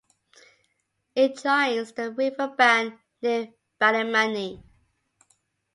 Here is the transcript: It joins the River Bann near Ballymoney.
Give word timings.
It 1.13 1.37
joins 1.43 1.91
the 1.91 2.09
River 2.09 2.47
Bann 2.57 2.97
near 3.21 3.49
Ballymoney. 3.79 4.63